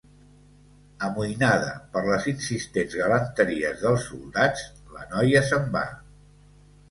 [1.07, 1.67] Amoïnada
[1.97, 4.63] per les insistents galanteries dels soldats,
[4.95, 5.85] la noia se'n va.